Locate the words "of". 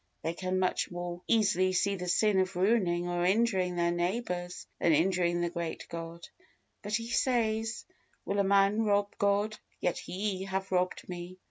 2.39-2.55